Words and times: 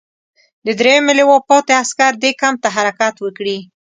د 0.65 0.67
دریمې 0.79 1.13
لواء 1.19 1.41
پاتې 1.49 1.71
عسکر 1.81 2.11
دې 2.23 2.31
کمپ 2.41 2.57
ته 2.63 2.69
حرکت 2.75 3.15
وکړي. 3.21 3.57